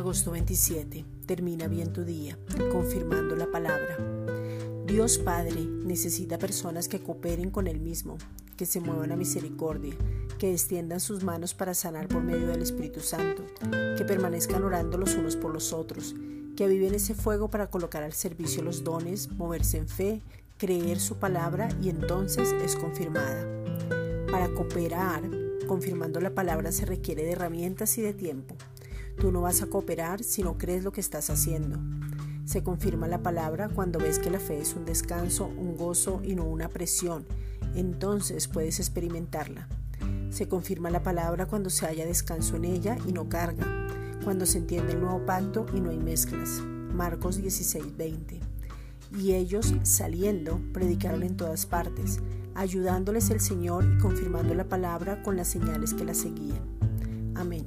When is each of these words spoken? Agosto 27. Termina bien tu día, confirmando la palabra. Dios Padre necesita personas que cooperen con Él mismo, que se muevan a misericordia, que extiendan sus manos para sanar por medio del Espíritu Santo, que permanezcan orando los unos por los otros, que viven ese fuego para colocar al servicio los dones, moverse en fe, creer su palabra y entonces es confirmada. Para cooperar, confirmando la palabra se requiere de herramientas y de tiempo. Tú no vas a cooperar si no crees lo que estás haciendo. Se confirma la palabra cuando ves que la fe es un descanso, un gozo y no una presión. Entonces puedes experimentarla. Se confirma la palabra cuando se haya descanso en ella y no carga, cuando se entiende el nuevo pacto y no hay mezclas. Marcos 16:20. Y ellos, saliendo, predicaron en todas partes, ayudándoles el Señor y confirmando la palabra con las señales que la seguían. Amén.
Agosto 0.00 0.30
27. 0.30 1.04
Termina 1.26 1.68
bien 1.68 1.92
tu 1.92 2.06
día, 2.06 2.38
confirmando 2.72 3.36
la 3.36 3.50
palabra. 3.50 3.98
Dios 4.86 5.18
Padre 5.18 5.60
necesita 5.84 6.38
personas 6.38 6.88
que 6.88 7.02
cooperen 7.02 7.50
con 7.50 7.66
Él 7.66 7.80
mismo, 7.80 8.16
que 8.56 8.64
se 8.64 8.80
muevan 8.80 9.12
a 9.12 9.16
misericordia, 9.16 9.94
que 10.38 10.52
extiendan 10.52 11.00
sus 11.00 11.22
manos 11.22 11.52
para 11.52 11.74
sanar 11.74 12.08
por 12.08 12.22
medio 12.22 12.46
del 12.46 12.62
Espíritu 12.62 13.00
Santo, 13.00 13.44
que 13.98 14.06
permanezcan 14.06 14.64
orando 14.64 14.96
los 14.96 15.16
unos 15.16 15.36
por 15.36 15.52
los 15.52 15.74
otros, 15.74 16.14
que 16.56 16.66
viven 16.66 16.94
ese 16.94 17.12
fuego 17.12 17.50
para 17.50 17.68
colocar 17.68 18.02
al 18.02 18.14
servicio 18.14 18.62
los 18.62 18.82
dones, 18.82 19.30
moverse 19.32 19.76
en 19.76 19.86
fe, 19.86 20.22
creer 20.56 20.98
su 20.98 21.16
palabra 21.16 21.68
y 21.82 21.90
entonces 21.90 22.54
es 22.64 22.74
confirmada. 22.74 23.46
Para 24.30 24.48
cooperar, 24.48 25.28
confirmando 25.66 26.22
la 26.22 26.34
palabra 26.34 26.72
se 26.72 26.86
requiere 26.86 27.22
de 27.22 27.32
herramientas 27.32 27.98
y 27.98 28.00
de 28.00 28.14
tiempo. 28.14 28.56
Tú 29.20 29.30
no 29.30 29.42
vas 29.42 29.60
a 29.60 29.66
cooperar 29.66 30.24
si 30.24 30.42
no 30.42 30.56
crees 30.56 30.82
lo 30.82 30.92
que 30.92 31.02
estás 31.02 31.28
haciendo. 31.28 31.78
Se 32.46 32.62
confirma 32.62 33.06
la 33.06 33.22
palabra 33.22 33.68
cuando 33.68 33.98
ves 33.98 34.18
que 34.18 34.30
la 34.30 34.40
fe 34.40 34.58
es 34.58 34.74
un 34.74 34.86
descanso, 34.86 35.44
un 35.44 35.76
gozo 35.76 36.22
y 36.24 36.34
no 36.34 36.44
una 36.44 36.70
presión. 36.70 37.26
Entonces 37.74 38.48
puedes 38.48 38.80
experimentarla. 38.80 39.68
Se 40.30 40.48
confirma 40.48 40.88
la 40.88 41.02
palabra 41.02 41.44
cuando 41.44 41.68
se 41.68 41.86
haya 41.86 42.06
descanso 42.06 42.56
en 42.56 42.64
ella 42.64 42.96
y 43.06 43.12
no 43.12 43.28
carga, 43.28 43.66
cuando 44.24 44.46
se 44.46 44.56
entiende 44.56 44.94
el 44.94 45.02
nuevo 45.02 45.26
pacto 45.26 45.66
y 45.74 45.80
no 45.82 45.90
hay 45.90 45.98
mezclas. 45.98 46.62
Marcos 46.94 47.38
16:20. 47.42 48.40
Y 49.18 49.34
ellos, 49.34 49.74
saliendo, 49.82 50.62
predicaron 50.72 51.24
en 51.24 51.36
todas 51.36 51.66
partes, 51.66 52.20
ayudándoles 52.54 53.28
el 53.28 53.40
Señor 53.40 53.84
y 53.84 53.98
confirmando 53.98 54.54
la 54.54 54.64
palabra 54.64 55.22
con 55.22 55.36
las 55.36 55.48
señales 55.48 55.92
que 55.92 56.06
la 56.06 56.14
seguían. 56.14 56.62
Amén. 57.34 57.66